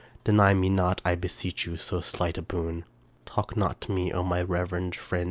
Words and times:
Deny 0.23 0.51
me 0.55 0.67
not, 0.67 0.99
I 1.05 1.13
beseech 1.13 1.67
you, 1.67 1.77
so 1.77 2.01
slight 2.01 2.35
a 2.39 2.41
boon. 2.41 2.85
Talk 3.27 3.55
not 3.55 3.79
to 3.81 3.91
me, 3.91 4.11
O 4.11 4.23
my 4.23 4.41
reverend 4.41 4.95
friend! 4.95 5.19